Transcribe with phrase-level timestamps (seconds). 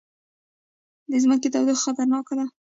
[1.09, 2.45] د ځمکې تودوخه خطرناکه ده